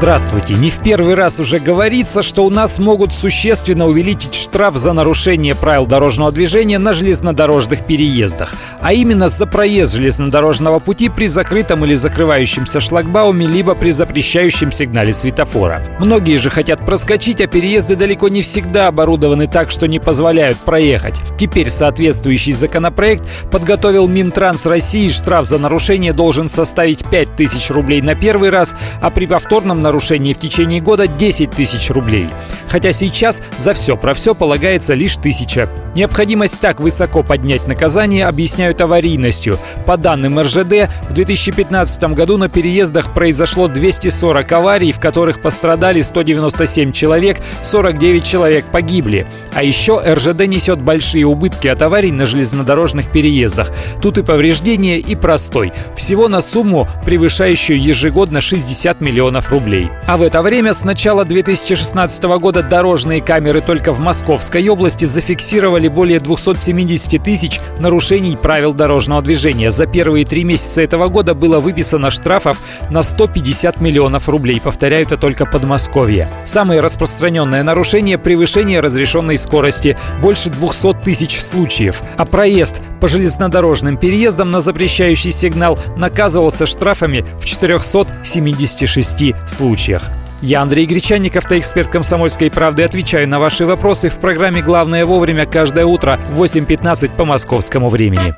[0.00, 0.54] Здравствуйте!
[0.54, 5.54] Не в первый раз уже говорится, что у нас могут существенно увеличить штраф за нарушение
[5.54, 11.92] правил дорожного движения на железнодорожных переездах, а именно за проезд железнодорожного пути при закрытом или
[11.92, 15.82] закрывающемся шлагбауме, либо при запрещающем сигнале светофора.
[15.98, 21.16] Многие же хотят проскочить, а переезды далеко не всегда оборудованы так, что не позволяют проехать.
[21.38, 25.10] Теперь соответствующий законопроект подготовил Минтранс России.
[25.10, 30.38] Штраф за нарушение должен составить 5000 рублей на первый раз, а при повторном нарушении в
[30.38, 32.28] течение года 10 тысяч рублей.
[32.68, 35.68] Хотя сейчас за все про все полагается лишь тысяча.
[35.94, 39.58] Необходимость так высоко поднять наказание объясняют аварийностью.
[39.86, 46.92] По данным РЖД, в 2015 году на переездах произошло 240 аварий, в которых пострадали 197
[46.92, 49.26] человек, 49 человек погибли.
[49.52, 53.72] А еще РЖД несет большие убытки от аварий на железнодорожных переездах.
[54.00, 55.72] Тут и повреждения, и простой.
[55.96, 59.90] Всего на сумму, превышающую ежегодно 60 миллионов рублей.
[60.06, 65.79] А в это время с начала 2016 года дорожные камеры только в Московской области зафиксировали
[65.80, 69.70] зафиксировали более 270 тысяч нарушений правил дорожного движения.
[69.70, 72.58] За первые три месяца этого года было выписано штрафов
[72.90, 74.60] на 150 миллионов рублей.
[74.62, 76.28] Повторяю, это только Подмосковье.
[76.44, 79.96] Самое распространенное нарушение– превышение разрешенной скорости.
[80.20, 82.02] Больше 200 тысяч случаев.
[82.16, 90.19] А проезд по железнодорожным переездам на запрещающий сигнал наказывался штрафами в 476 случаях.
[90.42, 92.82] Я Андрей Гречанников, автоэксперт «Комсомольской правды».
[92.82, 98.34] Отвечаю на ваши вопросы в программе «Главное вовремя» каждое утро в 8.15 по московскому времени.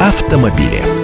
[0.00, 1.03] Автомобили.